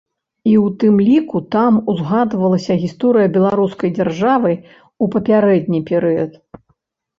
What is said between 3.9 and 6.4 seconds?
дзяржавы ў папярэдні перыяд.